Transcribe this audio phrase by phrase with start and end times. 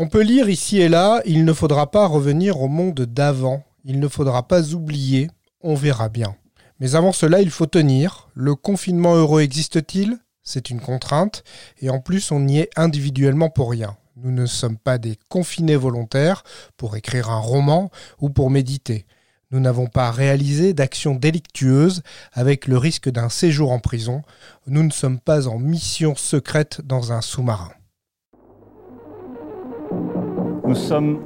[0.00, 3.98] On peut lire ici et là, il ne faudra pas revenir au monde d'avant, il
[3.98, 5.28] ne faudra pas oublier,
[5.60, 6.36] on verra bien.
[6.78, 8.28] Mais avant cela, il faut tenir.
[8.32, 10.16] Le confinement heureux existe-t-il?
[10.44, 11.42] C'est une contrainte,
[11.80, 13.96] et en plus on y est individuellement pour rien.
[14.14, 16.44] Nous ne sommes pas des confinés volontaires
[16.76, 17.90] pour écrire un roman
[18.20, 19.04] ou pour méditer.
[19.50, 22.02] Nous n'avons pas réalisé d'actions délictueuses
[22.32, 24.22] avec le risque d'un séjour en prison.
[24.68, 27.72] Nous ne sommes pas en mission secrète dans un sous-marin.
[30.68, 31.24] Nous sommes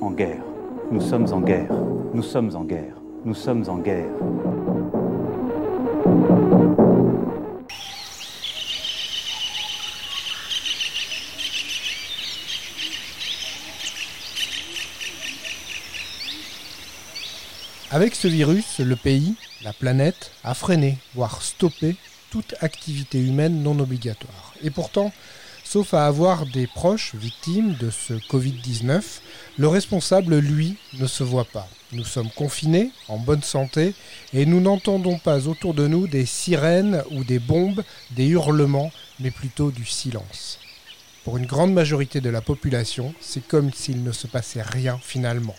[0.00, 0.42] en guerre.
[0.90, 1.72] Nous sommes en guerre.
[2.12, 2.96] Nous sommes en guerre.
[3.24, 4.10] Nous sommes en guerre.
[17.92, 21.94] Avec ce virus, le pays, la planète, a freiné, voire stoppé
[22.32, 24.54] toute activité humaine non obligatoire.
[24.64, 25.12] Et pourtant,
[25.70, 29.20] sauf à avoir des proches victimes de ce Covid-19,
[29.56, 31.68] le responsable, lui, ne se voit pas.
[31.92, 33.94] Nous sommes confinés, en bonne santé,
[34.32, 39.30] et nous n'entendons pas autour de nous des sirènes ou des bombes, des hurlements, mais
[39.30, 40.58] plutôt du silence.
[41.24, 45.54] Pour une grande majorité de la population, c'est comme s'il ne se passait rien finalement.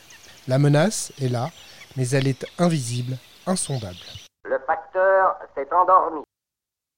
[0.50, 1.52] La menace est là,
[1.96, 3.18] mais elle est invisible,
[3.48, 3.96] insondable.
[4.44, 6.24] Le facteur s'est endormi.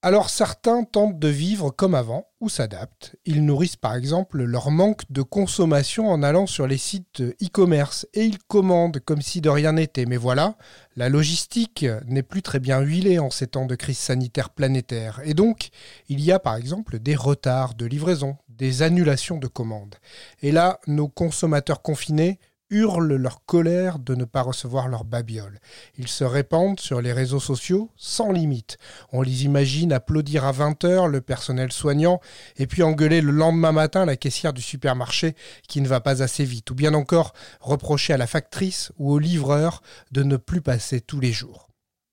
[0.05, 3.15] Alors certains tentent de vivre comme avant ou s'adaptent.
[3.23, 8.25] Ils nourrissent par exemple leur manque de consommation en allant sur les sites e-commerce et
[8.25, 10.05] ils commandent comme si de rien n'était.
[10.05, 10.57] Mais voilà,
[10.97, 15.21] la logistique n'est plus très bien huilée en ces temps de crise sanitaire planétaire.
[15.23, 15.69] Et donc,
[16.09, 19.95] il y a par exemple des retards de livraison, des annulations de commandes.
[20.41, 25.59] Et là, nos consommateurs confinés hurlent leur colère de ne pas recevoir leur babiole.
[25.97, 28.77] Ils se répandent sur les réseaux sociaux sans limite.
[29.11, 32.19] On les imagine applaudir à 20h le personnel soignant
[32.57, 35.35] et puis engueuler le lendemain matin la caissière du supermarché
[35.67, 36.71] qui ne va pas assez vite.
[36.71, 41.19] Ou bien encore reprocher à la factrice ou au livreur de ne plus passer tous
[41.19, 41.69] les jours.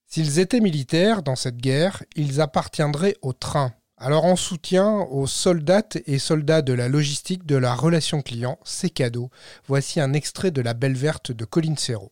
[0.06, 5.83] S'ils étaient militaires dans cette guerre, ils appartiendraient au train alors en soutien aux soldats
[6.06, 9.31] et soldats de la logistique de la relation client, c'est cadeau.
[9.69, 12.11] Voici un extrait de La Belle Verte de Colin Serrault.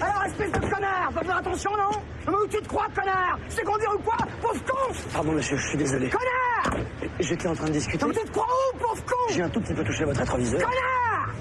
[0.00, 1.98] Alors espèce de connard, faut faire attention non?
[2.26, 3.38] Mais où tu te crois connard?
[3.48, 4.16] C'est conduire ou quoi?
[4.42, 6.10] Pauvre con Pardon monsieur, je suis désolé.
[6.10, 6.84] Connard
[7.18, 8.04] J'étais en train de discuter.
[8.06, 9.32] Mais tu te crois où pauvre con?
[9.34, 10.60] J'ai un tout petit peu touché votre rétroviseur.
[10.60, 11.34] Connard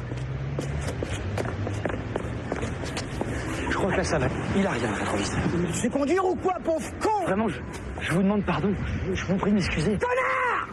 [3.69, 4.27] Je crois que là ça va.
[4.55, 5.39] Il a rien le rétroviseur.
[5.67, 7.25] Tu sais conduire ou quoi pauvre con?
[7.25, 7.59] Vraiment, je,
[8.01, 8.73] je vous demande pardon.
[9.09, 9.97] Je, je vous prie de m'excuser.
[9.97, 10.67] Connard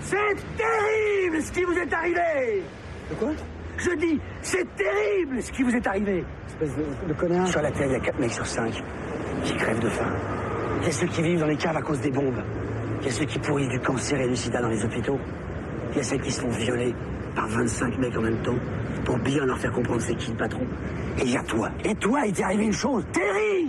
[0.00, 0.16] C'est
[0.56, 2.62] terrible ce qui vous est arrivé
[3.10, 3.30] De quoi?
[3.78, 7.48] Je dis, c'est terrible ce qui vous est arrivé Espèce de, de connard.
[7.48, 8.72] Sur la Terre, il y a 4 mecs sur 5
[9.44, 10.12] qui crèvent de faim.
[10.80, 12.42] Il y a ceux qui vivent dans les caves à cause des bombes.
[13.00, 15.18] Il y a ceux qui pourrissent du cancer et du sida dans les hôpitaux.
[15.92, 16.94] Il y a ceux qui se font violer
[17.34, 18.58] par 25 mecs en même temps
[19.04, 20.66] pour bien leur faire comprendre c'est qui le patron.
[21.18, 21.70] Et il y a toi.
[21.84, 23.61] Et toi, il t'est arrivé une chose terrible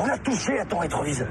[0.00, 1.28] On a touché à ton rétroviseur.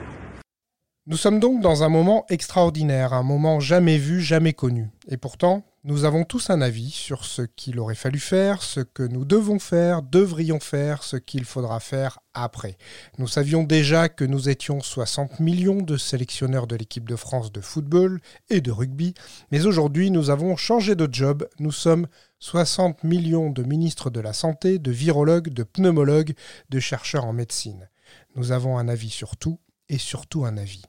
[1.05, 4.89] Nous sommes donc dans un moment extraordinaire, un moment jamais vu, jamais connu.
[5.07, 9.03] Et pourtant, nous avons tous un avis sur ce qu'il aurait fallu faire, ce que
[9.03, 12.77] nous devons faire, devrions faire, ce qu'il faudra faire après.
[13.19, 17.61] Nous savions déjà que nous étions 60 millions de sélectionneurs de l'équipe de France de
[17.61, 19.13] football et de rugby,
[19.49, 22.07] mais aujourd'hui nous avons changé de job, nous sommes
[22.39, 26.33] 60 millions de ministres de la Santé, de virologues, de pneumologues,
[26.69, 27.87] de chercheurs en médecine.
[28.37, 29.59] Nous avons un avis sur tout
[29.89, 30.83] et surtout un avis.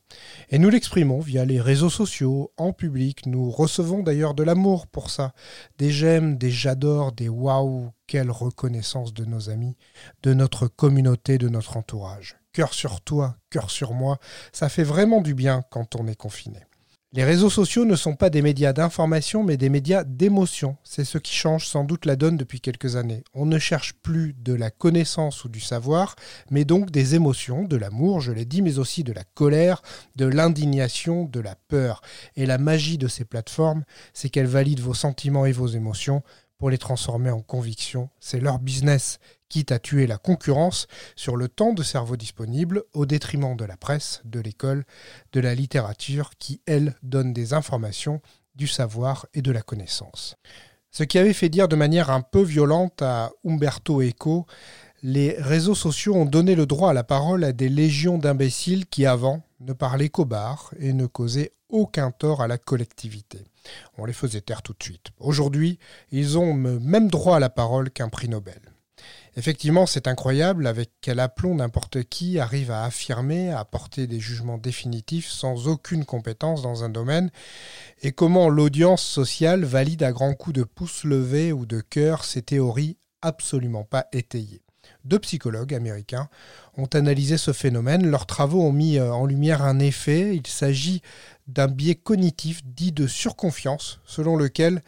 [0.50, 3.24] Et nous l'exprimons via les réseaux sociaux, en public.
[3.24, 5.32] Nous recevons d'ailleurs de l'amour pour ça.
[5.78, 9.76] Des j'aime, des j'adore, des waouh, quelle reconnaissance de nos amis,
[10.22, 12.36] de notre communauté, de notre entourage.
[12.52, 14.18] Cœur sur toi, cœur sur moi,
[14.52, 16.67] ça fait vraiment du bien quand on est confiné.
[17.14, 20.76] Les réseaux sociaux ne sont pas des médias d'information, mais des médias d'émotion.
[20.84, 23.24] C'est ce qui change sans doute la donne depuis quelques années.
[23.32, 26.16] On ne cherche plus de la connaissance ou du savoir,
[26.50, 29.80] mais donc des émotions, de l'amour, je l'ai dit, mais aussi de la colère,
[30.16, 32.02] de l'indignation, de la peur.
[32.36, 36.22] Et la magie de ces plateformes, c'est qu'elles valident vos sentiments et vos émotions
[36.58, 38.10] pour les transformer en convictions.
[38.20, 39.18] C'est leur business,
[39.48, 43.76] quitte à tuer la concurrence sur le temps de cerveau disponible au détriment de la
[43.76, 44.84] presse, de l'école,
[45.32, 48.20] de la littérature qui, elle, donne des informations,
[48.54, 50.36] du savoir et de la connaissance.
[50.90, 54.46] Ce qui avait fait dire de manière un peu violente à Umberto Eco
[55.02, 59.06] les réseaux sociaux ont donné le droit à la parole à des légions d'imbéciles qui,
[59.06, 63.44] avant, ne parlaient qu'au bar et ne causaient aucun tort à la collectivité.
[63.96, 65.08] On les faisait taire tout de suite.
[65.18, 65.78] Aujourd'hui,
[66.10, 68.60] ils ont le même droit à la parole qu'un prix Nobel.
[69.36, 74.58] Effectivement, c'est incroyable avec quel aplomb n'importe qui arrive à affirmer, à apporter des jugements
[74.58, 77.30] définitifs sans aucune compétence dans un domaine,
[78.02, 82.42] et comment l'audience sociale valide à grands coups de pouce levé ou de cœur ces
[82.42, 84.62] théories absolument pas étayées.
[85.04, 86.28] Deux psychologues américains
[86.76, 88.06] ont analysé ce phénomène.
[88.06, 90.36] Leurs travaux ont mis euh, en lumière un effet.
[90.36, 91.02] Il s'agit
[91.46, 94.82] d'un biais cognitif dit de surconfiance, selon lequel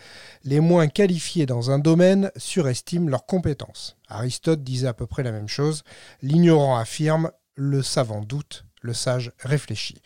[0.45, 3.97] les moins qualifiés dans un domaine surestiment leurs compétences.
[4.09, 5.83] Aristote disait à peu près la même chose.
[6.23, 10.01] L'ignorant affirme, le savant doute, le sage réfléchit.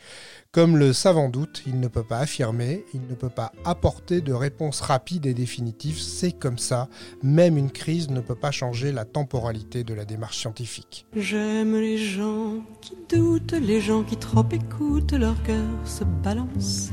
[0.53, 4.33] Comme le savant doute, il ne peut pas affirmer, il ne peut pas apporter de
[4.33, 6.89] réponse rapide et définitive, c'est comme ça,
[7.23, 11.07] même une crise ne peut pas changer la temporalité de la démarche scientifique.
[11.17, 16.93] J'aime les gens qui doutent, les gens qui trop écoutent leur cœur se balancer.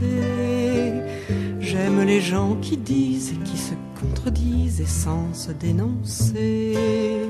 [1.59, 7.27] J'aime les gens qui disent et qui se contredisent et sans se dénoncer.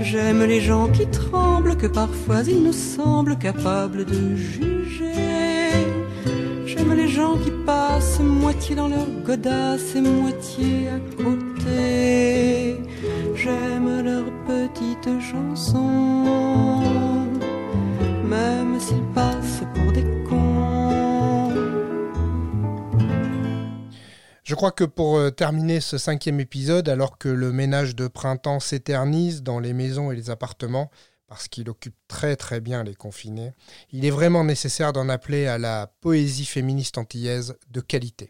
[0.00, 5.12] J'aime les gens qui tremblent, que parfois ils nous semblent capables de juger.
[6.66, 12.76] J'aime les gens qui passent moitié dans leur godasse et moitié à côté.
[13.34, 16.24] J'aime leurs petites chansons,
[18.28, 19.31] même s'ils passent
[24.52, 28.60] Je crois que pour euh, terminer ce cinquième épisode, alors que le ménage de printemps
[28.60, 30.90] s'éternise dans les maisons et les appartements,
[31.26, 33.52] parce qu'il occupe très très bien les confinés,
[33.92, 38.28] il est vraiment nécessaire d'en appeler à la poésie féministe antillaise de qualité.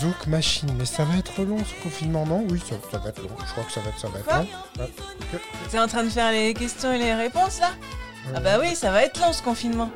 [0.00, 2.44] Zouk Machine, mais ça va être long ce confinement, non?
[2.50, 3.28] Oui, ça, ça va être long.
[3.46, 4.88] Je crois que ça va être, ça va être Quoi long.
[5.70, 7.70] T'es en train de faire les questions et les réponses là?
[8.34, 9.90] Ah bah oui, ça va être long ce confinement.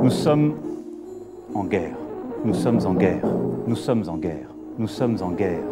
[0.00, 0.56] Nous sommes
[1.54, 1.96] en guerre.
[2.44, 3.24] Nous sommes en guerre.
[3.66, 4.48] Nous sommes en guerre.
[4.78, 5.64] Nous sommes en guerre.